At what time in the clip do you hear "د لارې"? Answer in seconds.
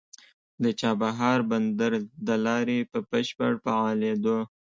2.27-2.79